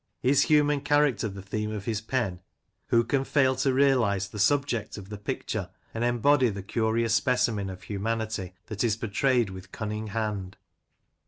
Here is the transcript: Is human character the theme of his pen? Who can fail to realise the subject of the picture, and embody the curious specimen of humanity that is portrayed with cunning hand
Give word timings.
Is 0.23 0.41
human 0.45 0.81
character 0.81 1.27
the 1.29 1.43
theme 1.43 1.71
of 1.71 1.85
his 1.85 2.01
pen? 2.01 2.39
Who 2.87 3.03
can 3.03 3.23
fail 3.23 3.55
to 3.57 3.71
realise 3.71 4.27
the 4.29 4.39
subject 4.39 4.97
of 4.97 5.09
the 5.09 5.17
picture, 5.19 5.69
and 5.93 6.03
embody 6.03 6.49
the 6.49 6.63
curious 6.63 7.13
specimen 7.13 7.69
of 7.69 7.83
humanity 7.83 8.55
that 8.65 8.83
is 8.83 8.95
portrayed 8.97 9.51
with 9.51 9.71
cunning 9.71 10.07
hand 10.07 10.57